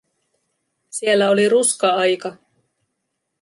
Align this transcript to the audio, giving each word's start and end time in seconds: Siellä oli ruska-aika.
Siellä 0.89 1.29
oli 1.29 1.49
ruska-aika. 1.49 2.35